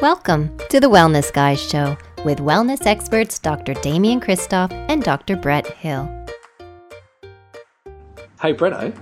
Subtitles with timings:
[0.00, 3.74] Welcome to the Wellness Guys Show with wellness experts Dr.
[3.74, 5.34] Damian Kristof and Dr.
[5.34, 6.08] Brett Hill.
[8.40, 8.96] Hey, Bretto.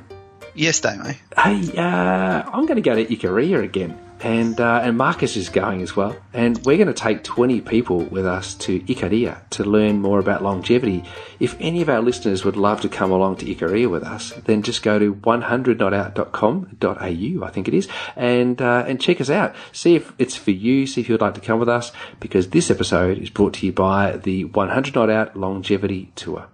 [0.55, 1.13] Yes, Damo.
[1.37, 3.99] Hey, uh, I'm going to go to Ikaria again.
[4.27, 6.17] And, uh, and Marcus is going as well.
[6.33, 10.43] And we're going to take 20 people with us to Ikaria to learn more about
[10.43, 11.05] longevity.
[11.39, 14.63] If any of our listeners would love to come along to Ikaria with us, then
[14.63, 17.87] just go to 100notout.com.au, I think it is,
[18.17, 19.55] and, uh, and check us out.
[19.71, 22.69] See if it's for you, see if you'd like to come with us, because this
[22.69, 26.49] episode is brought to you by the 100 Not Out Longevity Tour.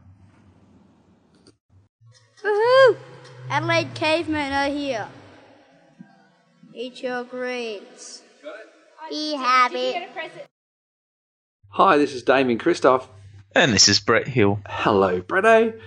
[2.44, 2.98] Woohoo!
[3.48, 5.08] Adelaide cavemen are here.
[6.74, 8.22] Eat your greens.
[9.10, 9.94] Be happy.
[11.70, 13.06] Hi, this is Damian Kristof.
[13.54, 14.60] And this is Brett Hill.
[14.66, 15.78] Hello, Bretto.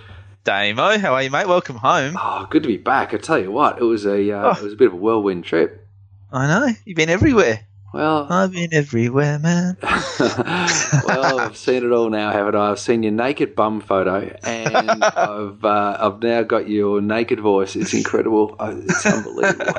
[0.44, 1.48] Damo, how are you, mate?
[1.48, 2.16] Welcome home.
[2.16, 3.12] Oh, good to be back.
[3.12, 4.50] I tell you what, it was a uh, Oh.
[4.60, 5.84] it was a bit of a whirlwind trip.
[6.32, 6.72] I know.
[6.84, 7.66] You've been everywhere.
[7.96, 9.78] Well, I've been everywhere, man.
[9.80, 12.70] well, I've seen it all now, haven't I?
[12.70, 17.74] I've seen your naked bum photo, and I've uh, I've now got your naked voice.
[17.74, 18.54] It's incredible.
[18.60, 19.72] It's unbelievable.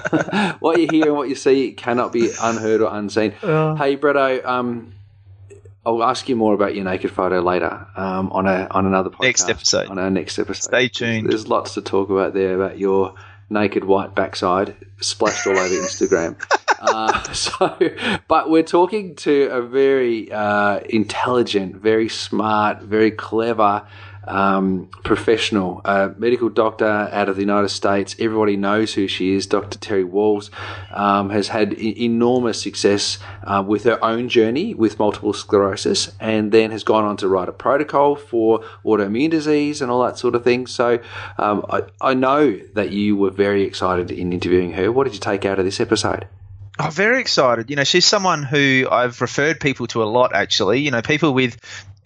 [0.59, 3.33] what you hear and what you see cannot be unheard or unseen.
[3.33, 4.93] Hey, Bretto, um,
[5.85, 9.21] I'll ask you more about your naked photo later um, on a on another podcast.
[9.21, 9.87] Next episode.
[9.89, 10.63] On our next episode.
[10.63, 11.29] Stay tuned.
[11.29, 13.13] There's lots to talk about there about your
[13.49, 16.35] naked white backside splashed all over Instagram.
[16.79, 17.75] Uh, so,
[18.27, 23.81] but we're talking to a very uh, intelligent, very smart, very clever
[24.27, 28.15] um, professional, uh, medical doctor out of the United States.
[28.19, 29.47] Everybody knows who she is.
[29.47, 29.77] Dr.
[29.79, 30.49] Terry Wahls
[30.91, 36.51] um, has had e- enormous success uh, with her own journey with multiple sclerosis, and
[36.51, 40.35] then has gone on to write a protocol for autoimmune disease and all that sort
[40.35, 40.67] of thing.
[40.67, 40.99] So,
[41.37, 44.91] um, I, I know that you were very excited in interviewing her.
[44.91, 46.27] What did you take out of this episode?
[46.79, 47.71] I'm oh, very excited.
[47.71, 50.81] You know, she's someone who I've referred people to a lot, actually.
[50.81, 51.57] You know, people with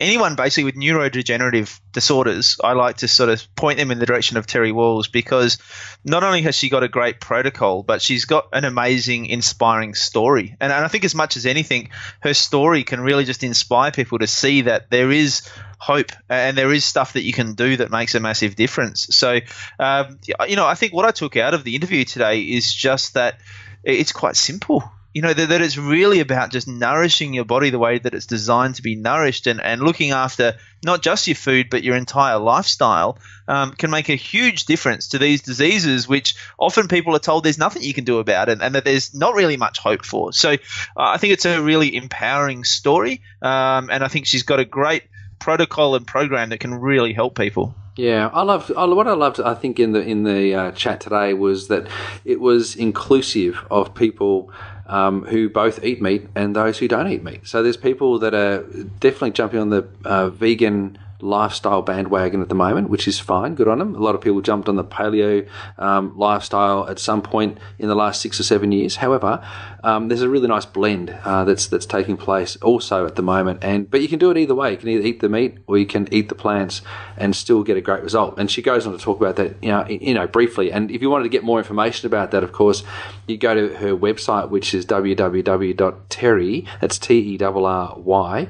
[0.02, 4.36] anyone basically with neurodegenerative disorders, I like to sort of point them in the direction
[4.38, 5.60] of Terry Wahls because
[6.04, 10.58] not only has she got a great protocol, but she's got an amazing, inspiring story.
[10.60, 11.92] And, and I think, as much as anything,
[12.22, 15.48] her story can really just inspire people to see that there is
[15.78, 19.16] hope and there is stuff that you can do that makes a massive difference.
[19.16, 19.40] So,
[19.80, 23.14] um, you know, I think what I took out of the interview today is just
[23.14, 23.40] that
[23.84, 24.84] it's quite simple.
[25.14, 28.26] You know, that, that it's really about just nourishing your body the way that it's
[28.26, 32.38] designed to be nourished and, and looking after not just your food, but your entire
[32.40, 33.18] lifestyle
[33.48, 37.58] um, can make a huge difference to these diseases, which often people are told there's
[37.58, 40.32] nothing you can do about it and that there's not really much hope for.
[40.32, 40.56] So uh,
[40.96, 43.22] I think it's a really empowering story.
[43.42, 45.04] Um, and I think she's got a great
[45.40, 47.76] protocol and program that can really help people.
[47.96, 48.72] Yeah, I loved.
[48.75, 51.88] I, what I loved, I think, in the in the uh, chat today was that
[52.24, 54.50] it was inclusive of people
[54.88, 57.47] um, who both eat meat and those who don't eat meat.
[57.47, 58.63] So there's people that are
[59.00, 63.56] definitely jumping on the uh, vegan lifestyle bandwagon at the moment, which is fine.
[63.56, 63.96] Good on them.
[63.96, 67.96] A lot of people jumped on the paleo um, lifestyle at some point in the
[67.96, 68.98] last six or seven years.
[68.98, 69.46] However,
[69.84, 73.64] um, there's a really nice blend uh, that's that's taking place also at the moment.
[73.64, 74.72] And but you can do it either way.
[74.72, 76.82] You can either eat the meat or you can eat the plants
[77.18, 78.36] and still get a great result.
[78.38, 80.72] And she goes on to talk about that, you know, you know, briefly.
[80.72, 82.84] And if you wanted to get more information about that, of course,
[83.28, 86.66] you go to her website, which is www.terry.
[86.80, 88.48] That's T E R R Y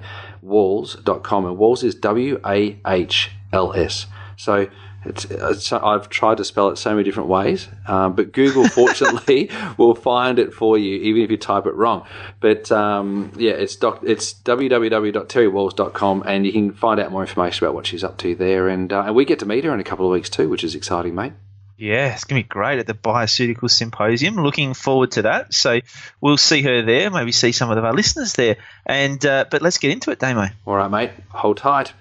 [0.52, 4.06] wahls.com and wahls is W A H L S.
[4.38, 4.68] So
[5.04, 9.50] it's, it's, I've tried to spell it so many different ways, um, but Google fortunately
[9.78, 12.06] will find it for you, even if you type it wrong.
[12.40, 17.74] But um, yeah, it's doc, it's www.terrywahls.com, and you can find out more information about
[17.74, 18.68] what she's up to there.
[18.68, 20.64] And, uh, and we get to meet her in a couple of weeks too, which
[20.64, 21.34] is exciting, mate.
[21.82, 24.36] Yeah, it's going to be great at the Bioceutical Symposium.
[24.36, 25.52] Looking forward to that.
[25.52, 25.80] So
[26.22, 28.58] we'll see her there, maybe see some of our listeners there.
[28.86, 30.46] And uh, But let's get into it, Damo.
[30.68, 31.10] All right, mate.
[31.30, 31.92] Hold tight.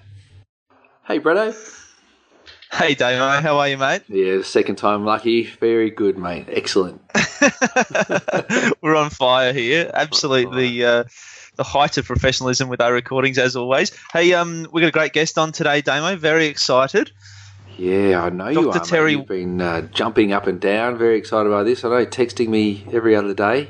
[1.07, 1.55] Hey, Bretto.
[2.71, 4.03] Hey, Damo, how are you, mate?
[4.07, 5.45] Yeah, second time lucky.
[5.45, 6.45] Very good, mate.
[6.47, 7.01] Excellent.
[8.81, 9.89] We're on fire here.
[9.91, 11.05] Absolutely uh,
[11.55, 13.91] the height of professionalism with our recordings, as always.
[14.13, 16.17] Hey, um, we've got a great guest on today, Damo.
[16.17, 17.11] Very excited.
[17.77, 18.77] Yeah, I know you Dr.
[18.79, 18.85] are.
[18.85, 19.19] Terry- Mate.
[19.19, 20.97] You've been uh, jumping up and down.
[20.97, 21.83] Very excited about this.
[21.83, 23.69] I know, texting me every other day,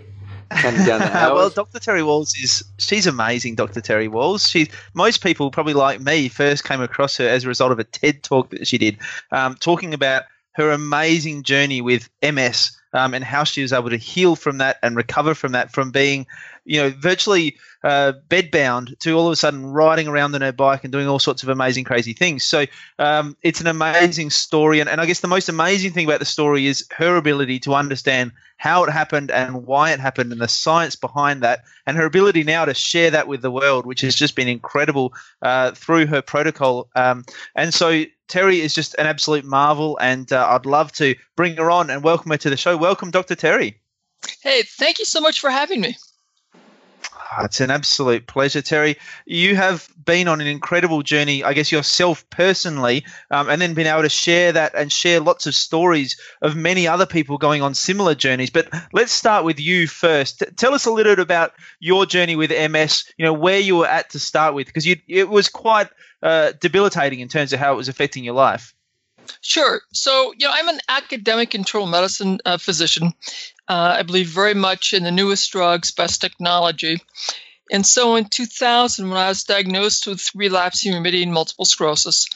[0.50, 1.50] counting down the well.
[1.50, 1.80] Dr.
[1.80, 3.56] Terry Wahls is she's amazing.
[3.56, 3.82] Dr.
[3.82, 4.50] Terry Wahls.
[4.50, 7.84] She most people probably like me first came across her as a result of a
[7.84, 8.98] TED talk that she did,
[9.32, 13.98] um, talking about her amazing journey with MS um, and how she was able to
[13.98, 16.26] heal from that and recover from that, from being,
[16.66, 20.84] you know, virtually uh, bedbound to all of a sudden riding around on her bike
[20.84, 22.44] and doing all sorts of amazing, crazy things.
[22.44, 22.66] So
[23.00, 24.80] um, it's an amazing story.
[24.80, 27.74] And, and I guess the most amazing thing about the story is her ability to
[27.74, 32.06] understand how it happened and why it happened and the science behind that, and her
[32.06, 36.06] ability now to share that with the world, which has just been incredible uh, through
[36.06, 36.88] her protocol.
[36.96, 41.58] Um, and so Terry is just an absolute marvel, and uh, I'd love to bring
[41.58, 42.78] her on and welcome her to the show.
[42.78, 43.36] Welcome, Dr.
[43.36, 43.82] Terry.
[44.42, 45.98] Hey, thank you so much for having me.
[47.14, 48.96] Ah, it's an absolute pleasure, Terry.
[49.26, 53.86] You have been on an incredible journey, I guess, yourself personally, um, and then been
[53.86, 57.74] able to share that and share lots of stories of many other people going on
[57.74, 58.50] similar journeys.
[58.50, 60.40] But let's start with you first.
[60.40, 61.52] T- tell us a little bit about
[61.82, 65.28] your journey with MS, you know, where you were at to start with, because it
[65.28, 65.90] was quite
[66.22, 68.74] uh, debilitating in terms of how it was affecting your life.
[69.42, 69.82] Sure.
[69.94, 73.14] So, you know, I'm an academic internal medicine uh, physician.
[73.68, 77.02] Uh, I believe very much in the newest drugs, best technology.
[77.72, 82.28] And so in 2000, when I was diagnosed with relapsing remitting multiple sclerosis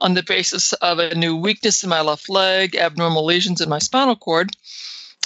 [0.00, 3.78] on the basis of a new weakness in my left leg, abnormal lesions in my
[3.78, 4.50] spinal cord,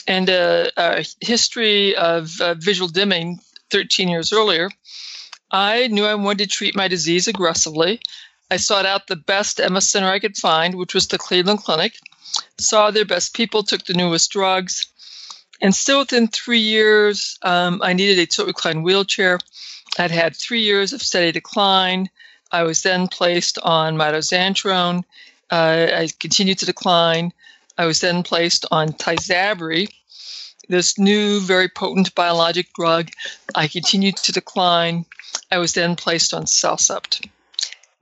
[0.06, 3.40] and a, a history of uh, visual dimming
[3.70, 4.70] 13 years earlier,
[5.50, 8.00] I knew I wanted to treat my disease aggressively.
[8.50, 11.94] I sought out the best MS center I could find, which was the Cleveland Clinic,
[12.58, 14.86] saw their best people, took the newest drugs,
[15.60, 19.38] and still within three years, um, I needed a tilt recline wheelchair.
[19.98, 22.08] I'd had three years of steady decline.
[22.50, 25.04] I was then placed on mitoxantrone.
[25.50, 27.32] Uh, I continued to decline.
[27.76, 29.88] I was then placed on Tysabri,
[30.68, 33.10] this new, very potent biologic drug.
[33.54, 35.04] I continued to decline.
[35.50, 37.28] I was then placed on CellCept.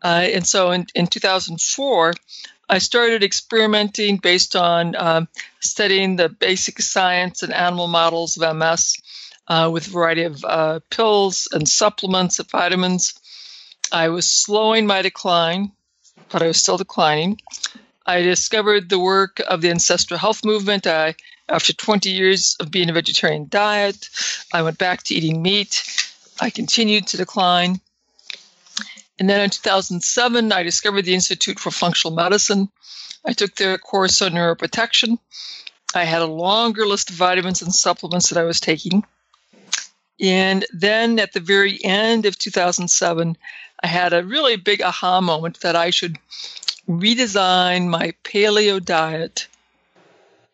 [0.03, 2.15] Uh, and so in, in 2004,
[2.69, 5.29] I started experimenting based on um,
[5.61, 8.99] studying the basic science and animal models of MS
[9.49, 13.15] uh, with a variety of uh, pills and supplements and vitamins.
[13.91, 15.73] I was slowing my decline,
[16.29, 17.41] but I was still declining.
[18.05, 20.87] I discovered the work of the ancestral health movement.
[20.87, 21.15] I,
[21.49, 24.09] after 20 years of being a vegetarian diet,
[24.53, 25.83] I went back to eating meat.
[26.41, 27.81] I continued to decline.
[29.19, 32.69] And then in 2007, I discovered the Institute for Functional Medicine.
[33.25, 35.19] I took their course on neuroprotection.
[35.95, 39.05] I had a longer list of vitamins and supplements that I was taking.
[40.21, 43.37] And then at the very end of 2007,
[43.83, 46.19] I had a really big aha moment that I should
[46.89, 49.47] redesign my paleo diet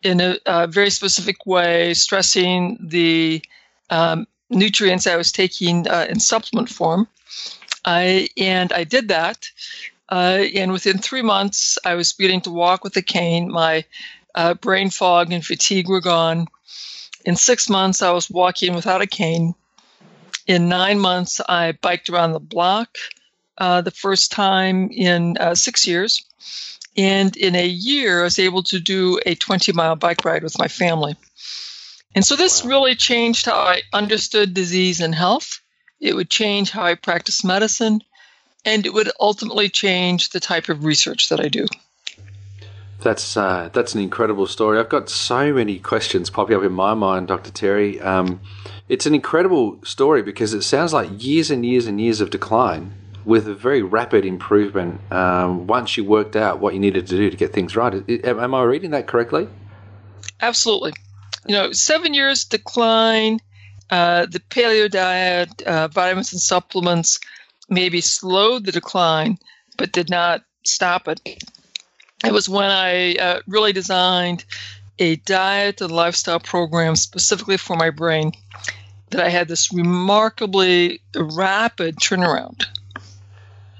[0.02, 3.42] in a, a very specific way, stressing the
[3.88, 7.08] um, nutrients I was taking uh, in supplement form.
[7.84, 9.48] I, and I did that.
[10.08, 13.50] Uh, and within three months, I was beginning to walk with a cane.
[13.50, 13.84] My
[14.34, 16.46] uh, brain fog and fatigue were gone.
[17.24, 19.54] In six months, I was walking without a cane.
[20.46, 22.98] In nine months, I biked around the block
[23.56, 26.24] uh, the first time in uh, six years.
[26.96, 30.58] And in a year, I was able to do a 20 mile bike ride with
[30.58, 31.16] my family.
[32.14, 35.60] And so this really changed how I understood disease and health.
[36.00, 38.02] It would change how I practice medicine,
[38.64, 41.66] and it would ultimately change the type of research that I do.
[43.00, 44.78] That's uh, that's an incredible story.
[44.78, 47.50] I've got so many questions popping up in my mind, Dr.
[47.50, 48.00] Terry.
[48.00, 48.40] Um,
[48.88, 52.94] it's an incredible story because it sounds like years and years and years of decline
[53.24, 57.30] with a very rapid improvement um, once you worked out what you needed to do
[57.30, 58.08] to get things right.
[58.24, 59.48] Am I reading that correctly?
[60.40, 60.92] Absolutely
[61.46, 63.40] you know, seven years decline,
[63.90, 67.20] uh, the paleo diet, uh, vitamins and supplements
[67.68, 69.38] maybe slowed the decline,
[69.76, 71.20] but did not stop it.
[72.24, 74.44] It was when I uh, really designed
[74.98, 78.32] a diet and lifestyle program specifically for my brain
[79.10, 82.64] that I had this remarkably rapid turnaround.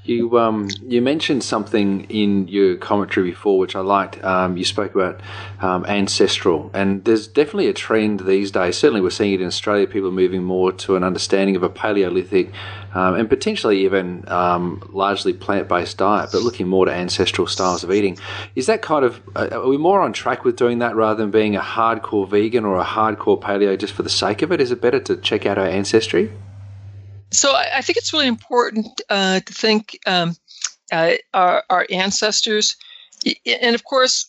[0.05, 4.23] You um, you mentioned something in your commentary before, which I liked.
[4.23, 5.23] Um, you spoke about
[5.61, 8.77] um, ancestral, and there's definitely a trend these days.
[8.77, 9.87] Certainly, we're seeing it in Australia.
[9.87, 12.53] People are moving more to an understanding of a Paleolithic
[12.93, 17.91] um, and potentially even um, largely plant-based diet, but looking more to ancestral styles of
[17.91, 18.19] eating.
[18.55, 21.31] Is that kind of uh, are we more on track with doing that rather than
[21.31, 24.61] being a hardcore vegan or a hardcore paleo just for the sake of it?
[24.61, 26.31] Is it better to check out our ancestry?
[27.35, 30.37] So I, I, think it's really important uh, to think um,
[30.93, 32.77] uh, our, our, ancestors,
[33.47, 34.29] and of course,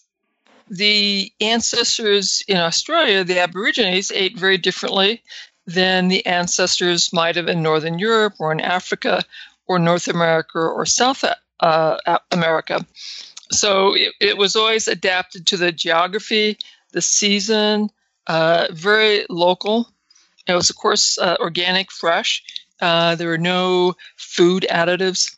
[0.70, 5.22] the ancestors in Australia, the Aborigines, ate very differently
[5.68, 9.24] than the ancestors might have in Northern Europe or in Africa
[9.68, 11.24] or North America or South
[11.60, 12.86] uh, America.
[13.52, 16.58] So it, it was always adapted to the geography,
[16.92, 17.90] the season,
[18.28, 19.90] uh, very local.
[20.48, 22.44] It was, of course, uh, organic, fresh.
[22.82, 25.36] Uh, there were no food additives.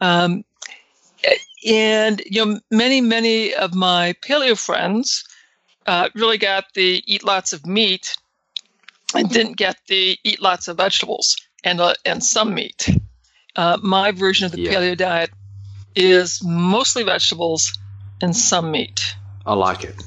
[0.00, 0.44] Um,
[1.66, 5.24] and you know, many, many of my paleo friends
[5.86, 8.16] uh, really got the eat lots of meat
[9.14, 12.88] and didn't get the eat lots of vegetables and uh, and some meat.
[13.56, 14.72] Uh, my version of the yeah.
[14.72, 15.30] paleo diet
[15.94, 17.78] is mostly vegetables
[18.20, 19.14] and some meat.
[19.46, 20.02] I like it.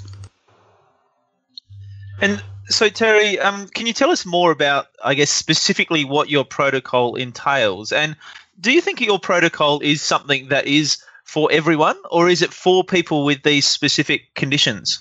[2.22, 6.44] And so, Terry, um, can you tell us more about, I guess, specifically what your
[6.44, 7.92] protocol entails?
[7.92, 8.16] And
[8.60, 12.84] do you think your protocol is something that is for everyone, or is it for
[12.84, 15.00] people with these specific conditions?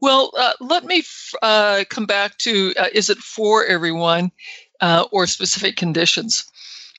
[0.00, 4.30] Well, uh, let me f- uh, come back to uh, is it for everyone
[4.80, 6.44] uh, or specific conditions?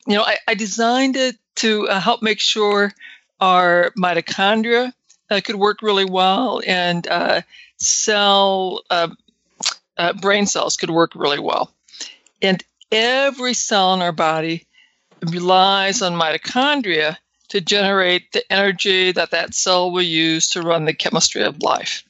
[0.08, 2.94] You know, I, I designed it to uh, help make sure
[3.39, 4.94] our mitochondria
[5.30, 7.08] uh, could work really well and
[7.77, 8.82] cell
[10.22, 11.72] brain cells could work really well.
[12.42, 14.66] And every cell in our body
[15.32, 17.18] relies on mitochondria
[17.50, 22.04] to generate the energy that that cell will use to run the chemistry of life.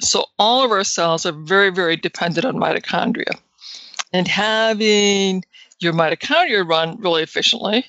[0.00, 3.32] So all of our cells are very, very dependent on mitochondria.
[4.12, 5.44] And having
[5.80, 7.86] your mitochondria run really efficiently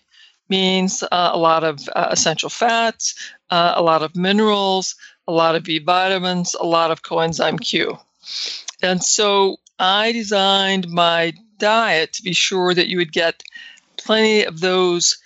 [0.49, 3.13] means uh, a lot of uh, essential fats,
[3.51, 4.95] uh, a lot of minerals,
[5.27, 7.97] a lot of B vitamins, a lot of coenzyme Q.
[8.81, 13.43] And so I designed my diet to be sure that you would get
[13.97, 15.17] plenty of those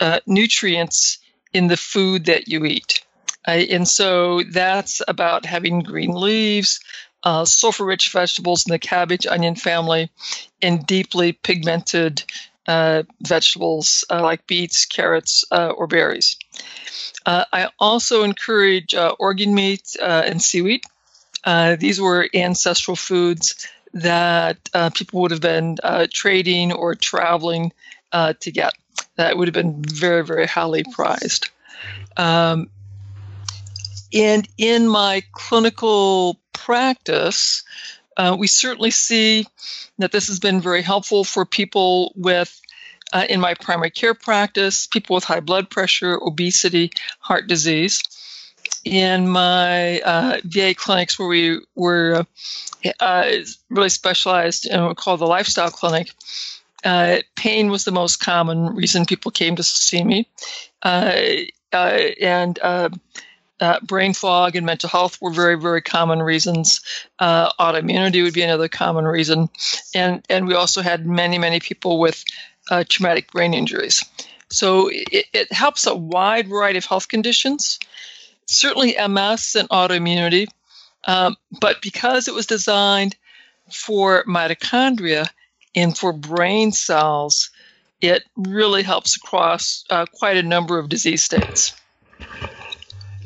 [0.00, 1.18] uh, nutrients
[1.52, 3.04] in the food that you eat.
[3.46, 6.80] Uh, and so that's about having green leaves,
[7.22, 10.10] uh, sulfur rich vegetables in the cabbage onion family,
[10.62, 12.22] and deeply pigmented
[12.66, 16.36] uh, vegetables uh, like beets, carrots, uh, or berries.
[17.24, 20.82] Uh, I also encourage organ meat and seaweed.
[21.78, 24.58] These were ancestral foods that
[24.94, 25.76] people would have been
[26.12, 27.72] trading or traveling
[28.12, 28.72] to get.
[29.16, 31.48] That would have been very, very highly prized.
[32.16, 32.68] Um,
[34.12, 37.64] and in my clinical practice,
[38.16, 39.46] uh, we certainly see
[39.98, 42.60] that this has been very helpful for people with,
[43.12, 48.02] uh, in my primary care practice, people with high blood pressure, obesity, heart disease.
[48.86, 52.24] In my uh, VA clinics, where we were
[53.00, 53.30] uh,
[53.68, 56.12] really specialized in what we call the lifestyle clinic,
[56.84, 60.28] uh, pain was the most common reason people came to see me.
[60.84, 61.20] Uh,
[61.72, 62.88] and uh,
[63.82, 66.80] brain fog and mental health were very, very common reasons.
[67.18, 69.48] Uh, autoimmunity would be another common reason,
[69.94, 72.24] and and we also had many, many people with
[72.70, 74.04] uh, traumatic brain injuries.
[74.48, 77.80] So it, it, helps a wide variety of health conditions,
[78.46, 80.46] certainly MS and autoimmunity,
[81.06, 83.16] um, but because it was designed
[83.72, 85.28] for mitochondria
[85.74, 87.50] and for brain cells,
[88.00, 91.80] it really helps across uh, quite a number of disease states.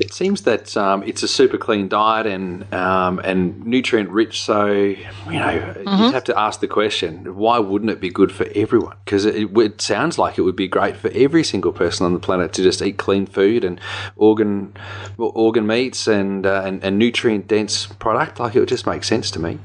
[0.01, 4.41] It seems that um, it's a super clean diet and um, and nutrient rich.
[4.41, 6.05] So you know, mm-hmm.
[6.05, 8.97] you have to ask the question: Why wouldn't it be good for everyone?
[9.05, 12.19] Because it, it, sounds like it would be great for every single person on the
[12.19, 13.79] planet to just eat clean food and
[14.17, 14.75] organ
[15.19, 18.41] organ meats and uh, and, and nutrient dense product.
[18.41, 19.59] Like it would just make sense to me.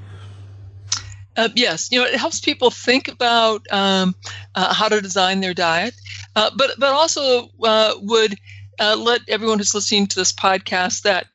[1.37, 4.13] Uh, yes, you know it helps people think about um,
[4.55, 5.95] uh, how to design their diet,
[6.35, 8.37] uh, but but also uh, would
[8.79, 11.27] uh, let everyone who's listening to this podcast that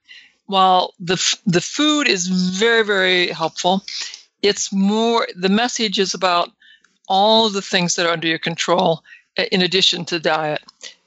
[0.46, 1.16] while the
[1.46, 3.82] the food is very very helpful,
[4.42, 6.50] it's more the message is about
[7.08, 9.02] all the things that are under your control
[9.38, 10.62] uh, in addition to diet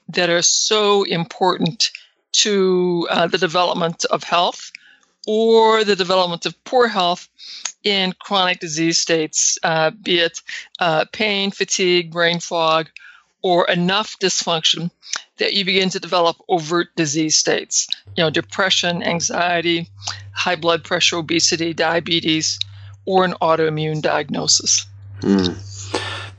[0.08, 1.90] that are so important
[2.32, 4.70] to uh, the development of health
[5.26, 7.28] or the development of poor health
[7.82, 10.40] in chronic disease states, uh, be it
[10.80, 12.88] uh, pain, fatigue, brain fog,
[13.42, 14.90] or enough dysfunction
[15.38, 17.88] that you begin to develop overt disease states.
[18.16, 19.88] You know, depression, anxiety,
[20.32, 22.58] high blood pressure, obesity, diabetes,
[23.04, 24.86] or an autoimmune diagnosis.
[25.20, 25.74] Mm.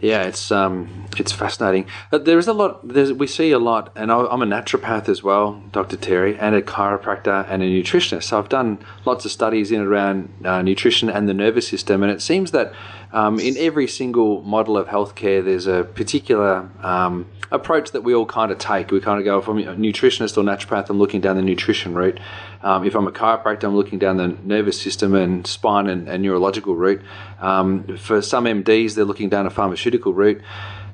[0.02, 1.88] Yeah, it's um, it's fascinating.
[2.12, 2.86] Uh, there is a lot.
[2.86, 5.96] we see a lot, and I'm a naturopath as well, Dr.
[5.96, 8.24] Terry, and a chiropractor and a nutritionist.
[8.24, 12.04] So I've done lots of studies in and around uh, nutrition and the nervous system,
[12.04, 12.74] and it seems that
[13.16, 18.26] um, in every single model of healthcare, there's a particular um, approach that we all
[18.26, 18.92] kind of take.
[18.92, 22.20] We kind of go from a nutritionist or naturopath, I'm looking down the nutrition route.
[22.62, 26.22] Um, if I'm a chiropractor, I'm looking down the nervous system and spine and, and
[26.24, 27.02] neurological route.
[27.40, 30.42] Um, for some MDs, they're looking down a pharmaceutical route.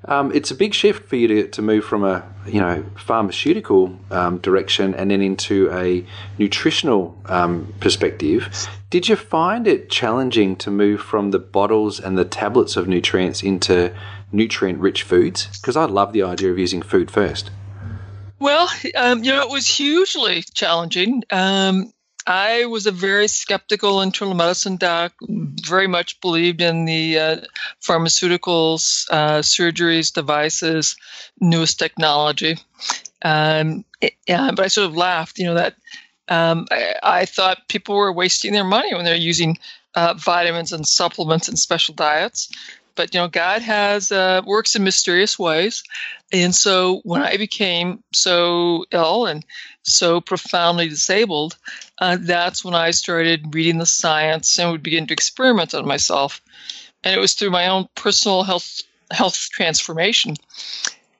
[0.06, 4.00] Um, it's a big shift for you to, to move from a you know pharmaceutical
[4.10, 6.06] um, direction and then into a
[6.38, 8.68] nutritional um, perspective.
[8.90, 13.44] Did you find it challenging to move from the bottles and the tablets of nutrients
[13.44, 13.94] into
[14.32, 15.48] nutrient-rich foods?
[15.60, 17.52] Because I love the idea of using food first.
[18.40, 21.24] Well, um, you know, it was hugely challenging.
[21.30, 21.94] Um,
[22.26, 25.14] I was a very skeptical internal medicine doc,
[25.66, 27.38] very much believed in the uh,
[27.82, 30.96] pharmaceuticals, uh, surgeries, devices,
[31.40, 32.58] newest technology.
[33.24, 35.76] Um, it, yeah, but I sort of laughed, you know, that
[36.28, 39.58] um, I, I, thought people were wasting their money when they're using
[39.96, 42.50] uh, vitamins and supplements and special diets.
[42.96, 45.84] But you know, God has uh, works in mysterious ways,
[46.32, 49.46] and so when I became so ill and
[49.84, 51.58] so profoundly disabled,
[52.00, 56.42] uh, that's when I started reading the science and would begin to experiment on myself.
[57.04, 58.82] And it was through my own personal health
[59.12, 60.36] health transformation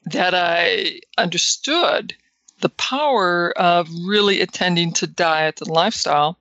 [0.06, 2.16] that I understood
[2.62, 6.38] the power of really attending to diet and lifestyle.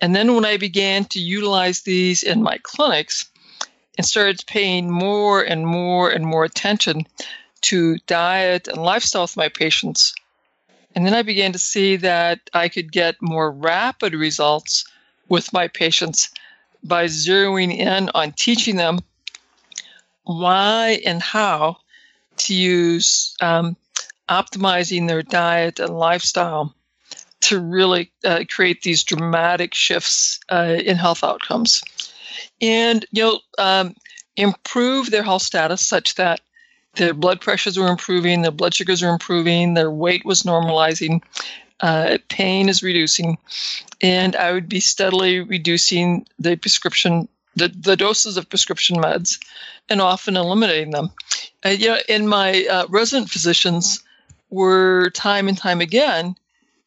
[0.00, 3.29] And then when I began to utilize these in my clinics
[3.96, 7.06] and started paying more and more and more attention
[7.62, 10.14] to diet and lifestyle with my patients,
[10.94, 14.84] and then I began to see that I could get more rapid results
[15.28, 16.30] with my patients
[16.82, 19.00] by zeroing in on teaching them
[20.24, 21.76] why and how
[22.38, 23.76] to use um,
[24.28, 26.74] optimizing their diet and lifestyle
[27.40, 31.82] to really uh, create these dramatic shifts uh, in health outcomes
[32.60, 33.94] and you know um,
[34.36, 36.40] improve their health status such that
[36.94, 41.22] their blood pressures were improving, their blood sugars were improving, their weight was normalizing,
[41.80, 43.38] uh, pain is reducing,
[44.00, 49.38] and I would be steadily reducing the prescription, the, the doses of prescription meds,
[49.88, 51.10] and often eliminating them.
[51.64, 54.02] Uh, you know, and my uh, resident physicians
[54.50, 56.34] were time and time again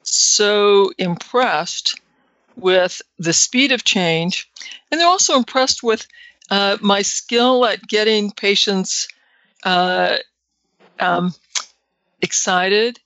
[0.03, 1.99] so impressed
[2.55, 4.49] with the speed of change,
[4.91, 6.07] and they're also impressed with
[6.49, 9.07] uh, my skill at getting patients
[9.63, 10.17] uh,
[10.99, 11.33] um,
[12.21, 12.99] excited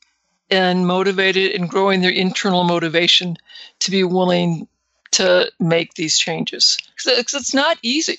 [0.50, 3.38] and motivated and growing their internal motivation
[3.80, 4.68] to be willing
[5.12, 6.78] to make these changes.
[6.96, 8.18] Because it's not easy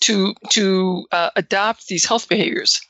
[0.00, 2.80] to to uh, adopt these health behaviors.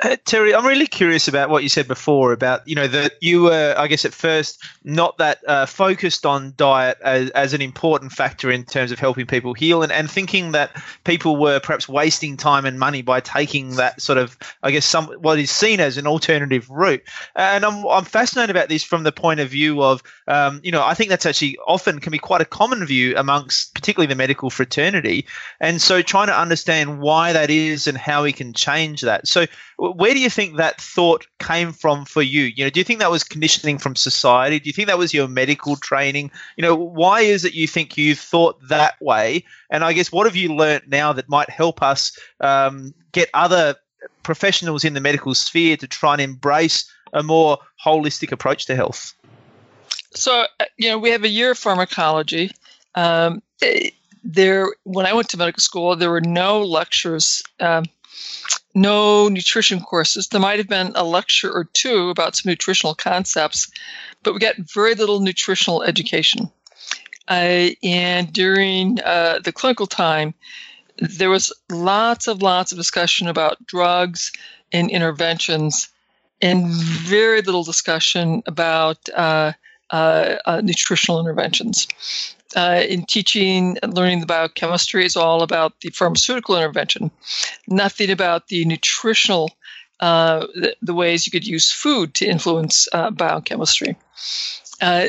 [0.00, 3.42] Uh, Terry, I'm really curious about what you said before about you know that you
[3.42, 8.12] were, I guess, at first not that uh, focused on diet as, as an important
[8.12, 10.70] factor in terms of helping people heal, and, and thinking that
[11.02, 15.06] people were perhaps wasting time and money by taking that sort of, I guess, some
[15.14, 17.02] what is seen as an alternative route.
[17.34, 20.84] And I'm I'm fascinated about this from the point of view of, um, you know,
[20.84, 24.48] I think that's actually often can be quite a common view amongst particularly the medical
[24.48, 25.26] fraternity,
[25.58, 29.26] and so trying to understand why that is and how we can change that.
[29.26, 29.46] So
[29.92, 32.44] where do you think that thought came from for you?
[32.44, 34.58] You know, do you think that was conditioning from society?
[34.60, 36.30] Do you think that was your medical training?
[36.56, 39.44] You know, why is it you think you thought that way?
[39.70, 43.76] And I guess what have you learnt now that might help us um, get other
[44.22, 49.14] professionals in the medical sphere to try and embrace a more holistic approach to health?
[50.14, 52.52] So, uh, you know, we have a year of pharmacology.
[52.94, 53.90] Um, eh,
[54.24, 57.42] there, when I went to medical school, there were no lectures.
[57.60, 57.84] Um,
[58.74, 60.28] no nutrition courses.
[60.28, 63.70] There might have been a lecture or two about some nutritional concepts,
[64.22, 66.50] but we got very little nutritional education.
[67.28, 70.34] Uh, and during uh, the clinical time,
[70.96, 74.32] there was lots of lots of discussion about drugs
[74.72, 75.88] and interventions,
[76.40, 79.52] and very little discussion about uh,
[79.90, 81.86] uh, uh nutritional interventions
[82.56, 87.10] uh, in teaching and learning the biochemistry is all about the pharmaceutical intervention,
[87.66, 89.50] nothing about the nutritional,
[90.00, 93.96] uh, the, the, ways you could use food to influence uh, biochemistry.
[94.80, 95.08] Uh,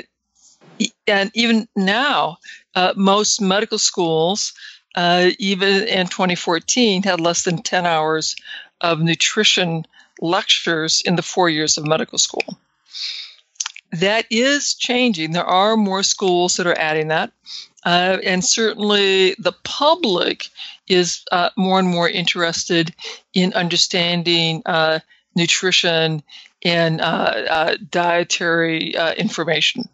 [1.07, 2.37] and even now,
[2.75, 4.53] uh, most medical schools,
[4.95, 8.35] uh, even in 2014, had less than 10 hours
[8.81, 9.85] of nutrition
[10.21, 12.57] lectures in the four years of medical school
[13.91, 15.31] that is changing.
[15.31, 17.31] There are more schools that are adding that.
[17.85, 20.49] Uh, and certainly the public
[20.87, 22.93] is uh, more and more interested
[23.33, 24.99] in understanding uh,
[25.35, 26.21] nutrition
[26.63, 29.87] and uh, uh, dietary uh, information.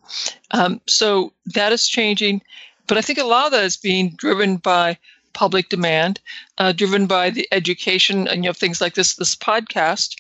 [0.51, 2.41] Um, so that is changing.
[2.87, 4.97] But I think a lot of that is being driven by
[5.35, 6.19] public demand,
[6.57, 10.15] uh, driven by the education and you know things like this this podcast,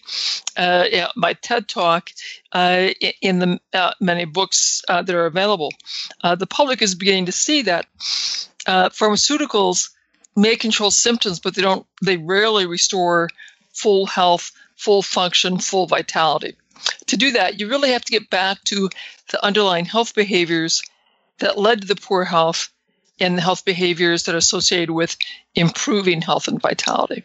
[0.57, 2.11] uh, yeah, my TED talk,
[2.51, 2.89] uh,
[3.21, 5.71] in the uh, many books uh, that are available.
[6.21, 7.87] Uh, the public is beginning to see that
[8.67, 9.89] pharmaceuticals
[10.35, 11.87] may control symptoms, but they don't.
[12.03, 13.29] They rarely restore
[13.73, 16.55] full health, full function, full vitality.
[17.07, 18.89] To do that, you really have to get back to
[19.31, 20.83] the underlying health behaviors
[21.39, 22.69] that led to the poor health
[23.19, 25.17] and the health behaviors that are associated with
[25.55, 27.23] improving health and vitality.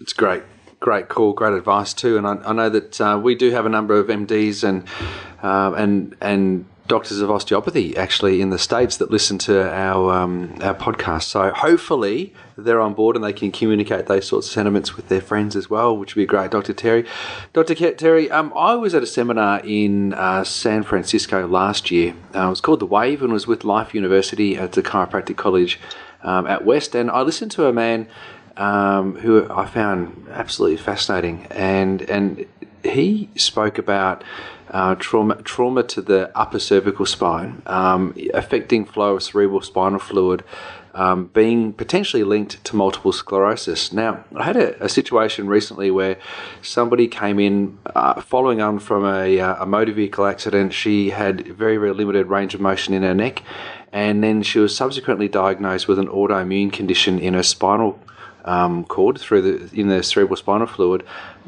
[0.00, 0.42] It's great.
[0.80, 3.68] Great call, great advice too, and I, I know that uh, we do have a
[3.68, 4.86] number of MDs and
[5.42, 10.56] uh, and and doctors of osteopathy actually in the states that listen to our um,
[10.62, 11.24] our podcast.
[11.24, 15.20] So hopefully they're on board and they can communicate those sorts of sentiments with their
[15.20, 16.50] friends as well, which would be great.
[16.50, 16.72] Dr.
[16.72, 17.06] Terry,
[17.52, 17.74] Dr.
[17.92, 22.14] Terry, um, I was at a seminar in uh, San Francisco last year.
[22.34, 25.78] Uh, it was called the Wave and was with Life University at the chiropractic college
[26.22, 28.08] um, at West, and I listened to a man.
[28.56, 32.44] Um, who I found absolutely fascinating, and and
[32.84, 34.22] he spoke about
[34.70, 40.44] uh, trauma trauma to the upper cervical spine, um, affecting flow of cerebral spinal fluid,
[40.94, 43.92] um, being potentially linked to multiple sclerosis.
[43.92, 46.18] Now, I had a, a situation recently where
[46.60, 50.72] somebody came in uh, following on from a, uh, a motor vehicle accident.
[50.72, 53.42] She had very, very limited range of motion in her neck,
[53.92, 57.98] and then she was subsequently diagnosed with an autoimmune condition in her spinal
[58.44, 61.04] um, cord through the in the cerebral spinal fluid,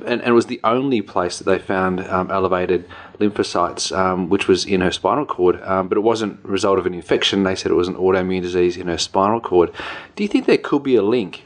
[0.07, 4.65] and, and was the only place that they found um, elevated lymphocytes, um, which was
[4.65, 5.61] in her spinal cord.
[5.63, 7.43] Um, but it wasn't a result of an infection.
[7.43, 9.73] They said it was an autoimmune disease in her spinal cord.
[10.17, 11.45] Do you think there could be a link?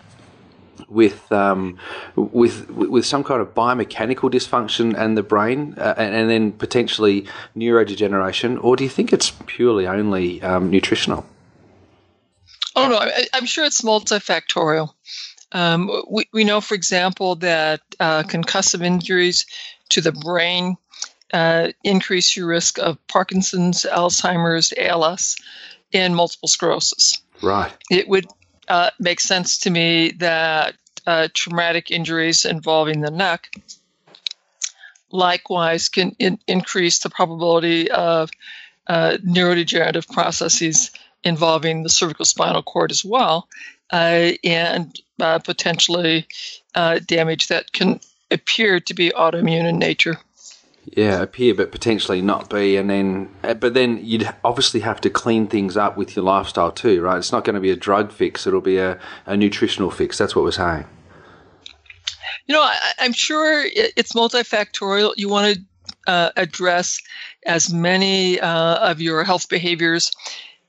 [0.88, 1.78] With um,
[2.14, 7.26] with with some kind of biomechanical dysfunction and the brain, uh, and, and, then potentially
[7.56, 11.24] neurodegeneration, or do you think it's purely only um, nutritional?
[12.76, 14.92] Oh no, I, I'm sure it's multifactorial.
[15.54, 19.46] Um, we, we know, for example, that uh, concussive injuries
[19.90, 20.76] to the brain
[21.32, 25.36] uh, increase your risk of Parkinson's, Alzheimer's, ALS,
[25.92, 27.22] and multiple sclerosis.
[27.40, 27.72] Right.
[27.90, 28.26] It would
[28.68, 30.74] uh, make sense to me that
[31.06, 33.48] uh, traumatic injuries involving the neck
[35.10, 38.30] likewise can in- increase the probability of
[38.86, 40.90] uh, neurodegenerative processes
[41.22, 43.48] involving the cervical spinal cord as well,
[43.92, 46.26] uh, and uh, potentially
[46.74, 48.00] uh, damage that can
[48.30, 50.18] appear to be autoimmune in nature.
[50.86, 55.10] Yeah, appear but potentially not be, and then uh, but then you'd obviously have to
[55.10, 57.16] clean things up with your lifestyle too, right?
[57.16, 60.18] It's not going to be a drug fix; it'll be a, a nutritional fix.
[60.18, 60.84] That's what we're saying.
[62.46, 65.14] You know, I, am sure it's multifactorial.
[65.16, 65.64] You want to
[66.06, 67.00] uh, address
[67.46, 70.12] as many uh, of your health behaviors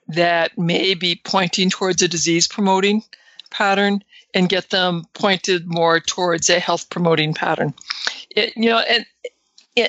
[0.07, 3.03] that may be pointing towards a disease promoting
[3.49, 4.01] pattern
[4.35, 7.73] and get them pointed more towards a health promoting pattern.
[8.29, 9.05] It, you know, and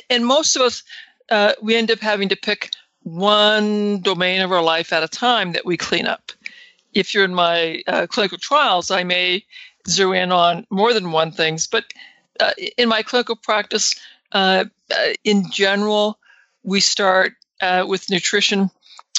[0.08, 0.82] and most of us
[1.30, 2.70] uh, we end up having to pick
[3.02, 6.32] one domain of our life at a time that we clean up.
[6.94, 9.44] If you're in my uh, clinical trials, I may
[9.88, 11.84] zero in on more than one things, but
[12.40, 13.94] uh, in my clinical practice,
[14.32, 16.18] uh, uh, in general,
[16.62, 18.70] we start uh, with nutrition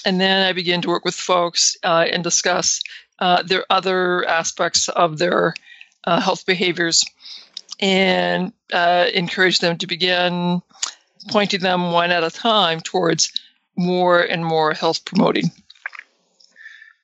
[0.05, 2.81] and then I begin to work with folks and discuss
[3.19, 5.53] uh, their other aspects of their
[6.03, 7.05] uh, health behaviors
[7.79, 10.61] and uh, encourage them to begin
[11.29, 13.31] pointing them one at a time towards
[13.75, 15.51] more and more health promoting.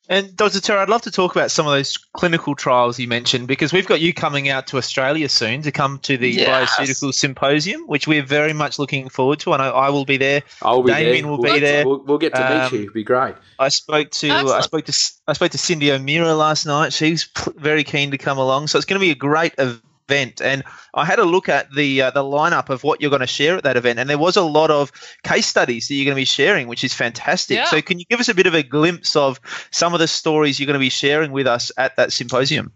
[0.09, 0.59] And Dr.
[0.59, 3.87] Terry, I'd love to talk about some of those clinical trials you mentioned because we've
[3.87, 6.99] got you coming out to Australia soon to come to the yes.
[7.15, 9.53] Symposium, which we're very much looking forward to.
[9.53, 10.43] I know I will be there.
[10.61, 11.31] I'll be Damien there.
[11.31, 11.87] will we'll be there.
[11.87, 12.81] We'll, we'll, get to um, meet you.
[12.83, 13.35] It'll be great.
[13.59, 14.57] I spoke to Excellent.
[14.57, 16.91] I spoke to I spoke to Cyndi O'Meara last night.
[16.91, 20.41] She's very keen to come along, so it's going to be a great event event.
[20.41, 20.63] And
[20.93, 23.57] I had a look at the uh, the lineup of what you're going to share
[23.57, 24.91] at that event, and there was a lot of
[25.23, 27.57] case studies that you're going to be sharing, which is fantastic.
[27.57, 27.65] Yeah.
[27.65, 29.39] So, can you give us a bit of a glimpse of
[29.71, 32.71] some of the stories you're going to be sharing with us at that symposium?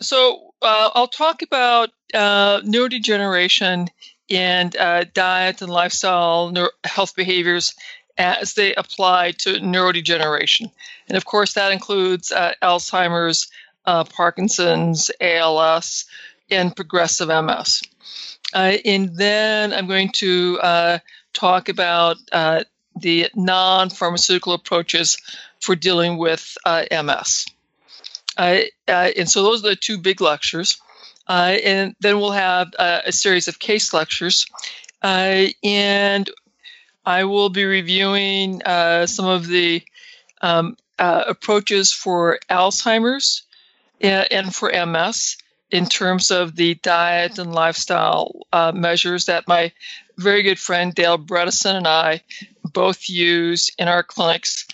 [0.00, 3.88] So, uh, I'll talk about uh, neurodegeneration
[4.28, 7.74] and uh, diet and lifestyle neuro- health behaviors
[8.18, 10.70] as they apply to neurodegeneration.
[11.08, 13.48] And of course, that includes uh, Alzheimer's,
[13.84, 16.06] uh, Parkinson's, ALS,
[16.50, 17.82] and progressive MS.
[18.54, 20.98] Uh, and then I'm going to uh,
[21.32, 25.18] talk about uh, the non pharmaceutical approaches
[25.60, 27.46] for dealing with uh, MS.
[28.36, 30.80] Uh, uh, and so those are the two big lectures.
[31.28, 34.46] and then we'll have a series of case lectures.
[35.02, 36.30] and
[37.04, 38.62] I will be reviewing
[39.06, 39.82] some of the
[40.40, 43.42] um, approaches for Alzheimer's
[44.00, 45.36] and, and for MS
[45.70, 49.72] in terms of the diet and lifestyle uh, measures that my
[50.16, 52.22] very good friend Dale Bredesen and I
[52.64, 54.66] both use in our clinics.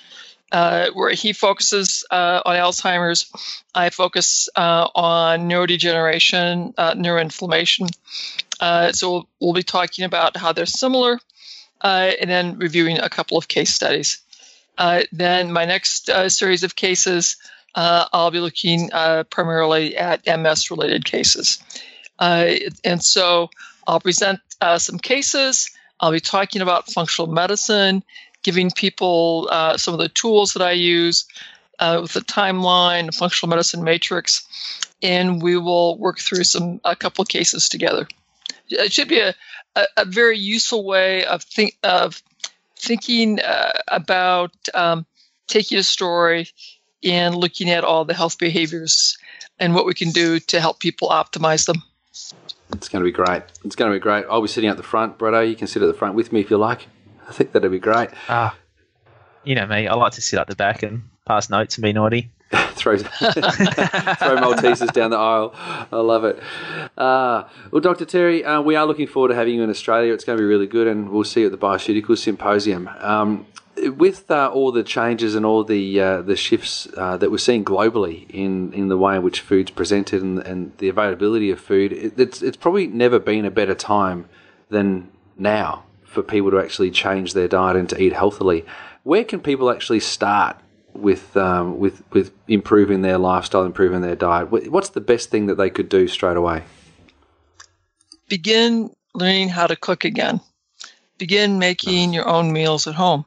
[0.53, 3.33] uh, where he focuses uh, on Alzheimer's.
[3.75, 7.91] I focus uh, on neurodegeneration, uh, neuroinflammation.
[8.61, 11.19] Uh, so we'll, we'll, be talking about how they're similar,
[11.81, 14.21] uh, and then reviewing a couple of case studies.
[15.11, 17.39] then my next series of cases,
[17.75, 18.91] I'll be looking
[19.31, 21.63] primarily at MS-related cases.
[22.19, 23.51] and so
[23.87, 24.41] I'll present
[24.79, 25.71] some cases.
[26.01, 28.03] I'll be talking about functional medicine
[28.43, 31.27] giving people uh, some of the tools that I use
[31.79, 34.47] uh, with the timeline, functional medicine matrix,
[35.03, 38.07] and we will work through some a couple cases together.
[38.69, 39.35] It should be a,
[39.75, 42.23] a, a very useful way of think of
[42.77, 45.07] thinking uh, about um,
[45.47, 46.49] taking a story
[47.05, 49.17] and looking at all the health behaviors
[49.59, 51.83] and what we can do to help people optimize them.
[52.73, 53.43] It's going to be great.
[53.65, 54.25] It's going to be great.
[54.31, 55.49] I'll be sitting at the front, Bretto.
[55.49, 56.87] You can sit at the front with me if you like.
[57.29, 58.11] I think that'd be great.
[58.29, 58.57] Ah,
[59.45, 59.89] you know me.
[59.89, 62.31] I like to sit at the back and pass notes and be naughty.
[62.73, 63.07] throw throw
[64.37, 65.55] Maltesers down the aisle.
[65.57, 66.39] I love it.
[66.99, 68.05] Uh, well, Dr.
[68.05, 70.13] Terry, uh, we are looking forward to having you in Australia.
[70.13, 72.89] It's going to be really good, and we'll see you at the Bioceutical Symposium.
[72.99, 77.39] Um, with uh, all the changes and all the uh, the shifts uh, that we're
[77.39, 81.61] seeing globally in, in the way in which food's presented and, and the availability of
[81.61, 84.29] food, it, it's it's probably never been a better time
[84.69, 88.65] than now for people to actually change their diet and to eat healthily.
[89.03, 90.57] Where can people actually start
[90.93, 94.51] with um, with with improving their lifestyle, improving their diet?
[94.51, 96.65] What's the best thing that they could do straight away?
[98.29, 100.41] Begin learning how to cook again.
[101.19, 102.15] Begin making nice.
[102.15, 103.25] your own meals at home.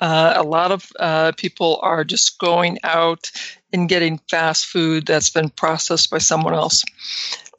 [0.00, 3.30] Uh, a lot of uh, people are just going out
[3.72, 6.82] and getting fast food that's been processed by someone else.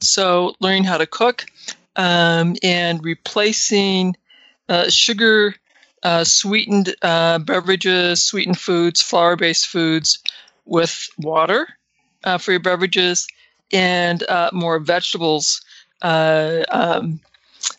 [0.01, 1.45] So, learning how to cook
[1.95, 4.15] um, and replacing
[4.67, 5.53] uh, sugar
[6.03, 10.19] uh, sweetened uh, beverages, sweetened foods, flour based foods
[10.65, 11.67] with water
[12.23, 13.27] uh, for your beverages,
[13.71, 15.61] and more vegetables.
[16.01, 17.19] Um,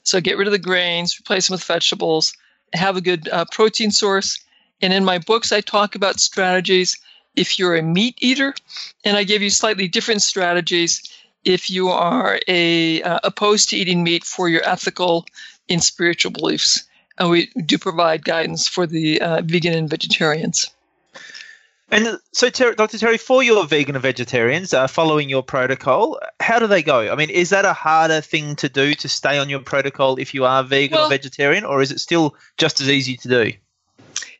[0.05, 2.35] so get rid of the grains, replace them with vegetables,
[2.72, 4.38] have a good protein source.
[4.83, 6.99] And in my books, I talk about strategies
[7.37, 8.53] if you're a meat eater,
[9.05, 11.03] and I give you slightly different strategies
[11.45, 15.25] if you are a opposed to eating meat for your ethical
[15.68, 16.85] and spiritual beliefs.
[17.18, 20.71] And we do provide guidance for the uh, vegan and vegetarians.
[21.90, 22.97] And so, Ter- Dr.
[22.97, 27.12] Terry, for your vegan and vegetarians uh, following your protocol, how do they go?
[27.12, 30.33] I mean, is that a harder thing to do to stay on your protocol if
[30.33, 33.53] you are vegan well, or vegetarian, or is it still just as easy to do?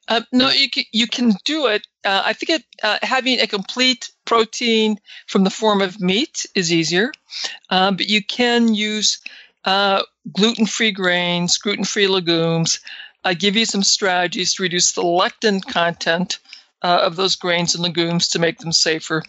[0.09, 1.87] Uh, no, you can, you can do it.
[2.05, 6.73] Uh, I think it, uh, having a complete protein from the form of meat is
[6.73, 7.12] easier,
[7.71, 9.21] uh, but you can use
[9.65, 12.81] uh, gluten free grains, gluten free legumes.
[13.25, 16.41] I give you some strategies to reduce the lectin content
[16.83, 19.23] uh, of those grains and legumes to make them safer.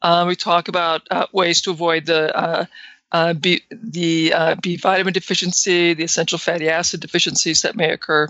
[0.00, 1.02] Uh, we talk about
[1.34, 2.66] ways to avoid the
[3.12, 7.90] uh, uh, B, the uh, B vitamin deficiency, the essential fatty acid deficiencies that may
[7.90, 8.28] occur,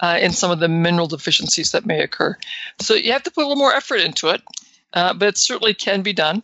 [0.00, 2.36] and some of the mineral deficiencies that may occur.
[2.80, 4.42] So you have to put a little more effort into it,
[4.92, 6.42] but it certainly can be done.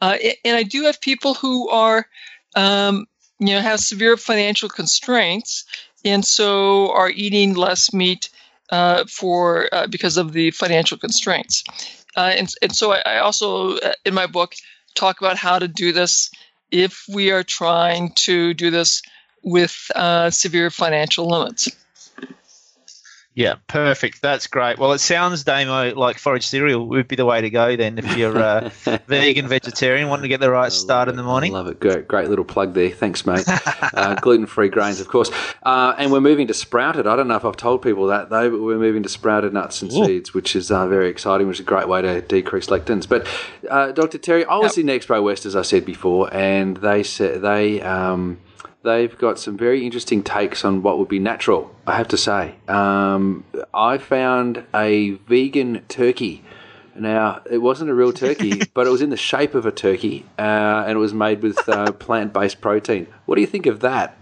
[0.00, 2.06] and I do have people who are
[2.56, 3.06] um,
[3.38, 5.64] you know have severe financial constraints
[6.04, 8.30] and so are eating less meat
[8.70, 11.64] uh, for uh, because of the financial constraints.
[12.16, 14.54] Uh, and, and so I, I, also uh, in my book
[14.94, 16.30] talk about how to do this
[16.70, 19.02] if we are trying to do this
[19.42, 21.68] with uh, severe financial limits.
[23.38, 24.20] Yeah, perfect.
[24.20, 24.80] That's great.
[24.80, 28.16] Well, it sounds, Damo, like forage cereal would be the way to go then if
[28.16, 28.70] you're uh,
[29.06, 31.54] vegan, vegetarian, wanting to get the right start in the morning.
[31.54, 31.78] I love it.
[31.78, 32.90] Great, great little plug there.
[32.90, 33.44] Thanks, mate.
[33.94, 35.30] uh, Gluten free grains, of course.
[35.62, 37.06] Uh, and we're moving to sprouted.
[37.06, 39.82] I don't know if I've told people that, though, but we're moving to sprouted nuts
[39.82, 40.04] and Ooh.
[40.04, 43.08] seeds, which is uh, very exciting, which is a great way to decrease lectins.
[43.08, 43.24] But,
[43.70, 44.18] uh, Dr.
[44.18, 44.82] Terry, I was yep.
[44.82, 47.80] in Expo West, as I said before, and they said they.
[47.82, 48.40] Um,
[48.82, 52.54] they've got some very interesting takes on what would be natural, I have to say.
[52.68, 56.44] Um, I found a vegan turkey.
[56.94, 60.24] Now, it wasn't a real turkey, but it was in the shape of a turkey
[60.38, 63.06] uh, and it was made with uh, plant based protein.
[63.26, 64.16] What do you think of that?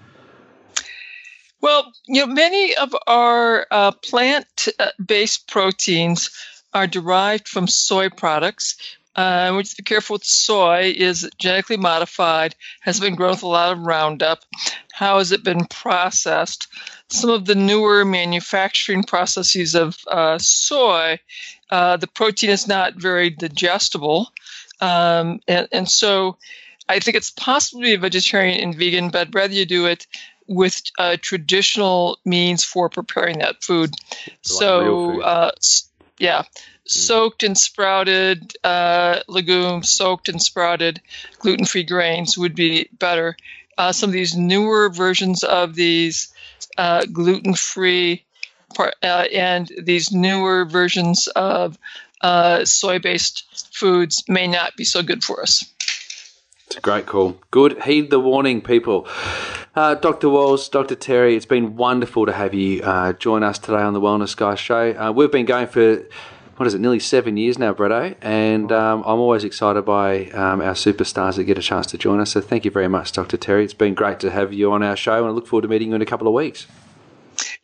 [1.60, 4.68] Well, you know, many of our uh, plant
[5.04, 6.30] based proteins
[6.74, 8.76] are derived from soy products,
[9.16, 10.94] uh, we just be careful with soy.
[10.96, 12.54] Is genetically modified?
[12.80, 14.44] Has been grown with a lot of Roundup?
[14.92, 16.68] How has it been processed?
[17.08, 21.18] Some of the newer manufacturing processes of uh, soy,
[21.70, 24.30] uh, the protein is not very digestible,
[24.80, 26.36] um, and, and so
[26.88, 30.06] I think it's possible to be a vegetarian and vegan, but rather you do it
[30.46, 33.90] with uh, traditional means for preparing that food.
[34.26, 35.50] Like so, uh,
[36.18, 36.42] yeah.
[36.86, 41.00] Soaked and sprouted uh, legumes, soaked and sprouted
[41.38, 43.36] gluten free grains would be better.
[43.76, 46.32] Uh, some of these newer versions of these
[46.78, 48.24] uh, gluten free
[48.78, 51.78] uh, and these newer versions of
[52.20, 55.64] uh, soy based foods may not be so good for us.
[56.66, 57.38] It's a great call.
[57.50, 57.82] Good.
[57.84, 59.06] Heed the warning, people.
[59.74, 60.28] Uh, Dr.
[60.28, 60.94] Wahls, Dr.
[60.94, 64.54] Terry, it's been wonderful to have you uh, join us today on the Wellness Guy
[64.56, 64.92] Show.
[64.92, 66.02] Uh, we've been going for
[66.56, 70.60] what is it, nearly seven years now, Bretto, and um, I'm always excited by um,
[70.62, 72.32] our superstars that get a chance to join us.
[72.32, 73.36] So thank you very much, Dr.
[73.36, 73.64] Terry.
[73.64, 75.90] It's been great to have you on our show, and I look forward to meeting
[75.90, 76.66] you in a couple of weeks.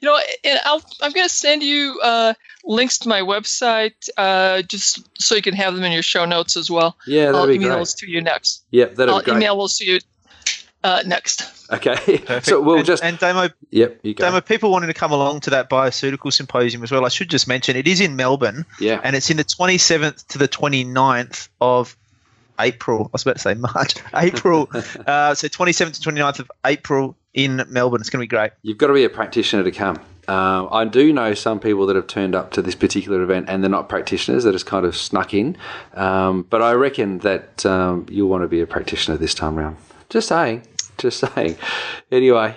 [0.00, 5.08] You know, i am going to send you uh, links to my website uh, just
[5.20, 6.96] so you can have them in your show notes as well.
[7.06, 7.78] Yeah, that'd I'll be email great.
[7.78, 8.64] those to you next.
[8.72, 9.36] Yep, that'd I'll be great.
[9.36, 10.00] email those to you
[10.84, 11.70] uh, next.
[11.72, 12.46] Okay, Perfect.
[12.46, 14.24] so we'll and, just and Damo, yep, you go.
[14.24, 17.04] Damo, people wanting to come along to that bioceutical symposium as well.
[17.04, 20.38] I should just mention it is in Melbourne, yeah, and it's in the 27th to
[20.38, 21.96] the 29th of
[22.58, 23.06] April.
[23.06, 24.68] I was about to say March, April.
[24.74, 28.00] uh, so 27th to 29th of April in Melbourne.
[28.00, 28.52] It's going to be great.
[28.62, 30.00] You've got to be a practitioner to come.
[30.28, 33.62] Uh, I do know some people that have turned up to this particular event and
[33.62, 35.56] they're not practitioners, that has kind of snuck in.
[35.94, 39.78] Um, but I reckon that um, you'll want to be a practitioner this time around.
[40.08, 40.62] Just saying.
[41.02, 41.56] Just saying.
[42.12, 42.54] Anyway,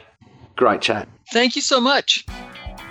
[0.56, 1.08] great chat.
[1.32, 2.24] Thank you so much.